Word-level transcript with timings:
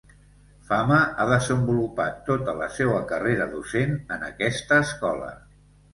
Fama 0.69 1.01
ha 1.17 1.27
desenvolupat 1.31 2.17
tota 2.29 2.57
la 2.61 2.69
seua 2.79 3.03
carrera 3.13 3.47
docent 3.55 3.95
en 4.17 4.29
aquesta 4.33 4.85
escola. 4.87 5.29